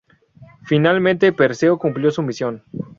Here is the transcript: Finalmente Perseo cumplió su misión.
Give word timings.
Finalmente 0.65 1.31
Perseo 1.31 1.77
cumplió 1.77 2.09
su 2.09 2.23
misión. 2.23 2.63